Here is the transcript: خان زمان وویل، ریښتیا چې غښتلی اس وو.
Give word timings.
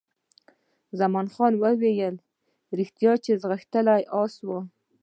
خان 0.03 0.95
زمان 0.99 1.25
وویل، 1.63 2.15
ریښتیا 2.77 3.13
چې 3.23 3.31
غښتلی 3.49 4.01
اس 4.21 4.33
وو. 4.47 4.59